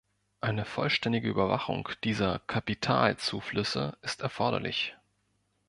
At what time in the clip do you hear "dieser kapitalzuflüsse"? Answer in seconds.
2.03-3.99